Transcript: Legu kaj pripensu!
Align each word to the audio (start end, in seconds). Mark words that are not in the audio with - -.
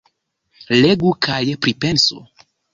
Legu 0.85 1.13
kaj 1.27 1.39
pripensu! 1.67 2.21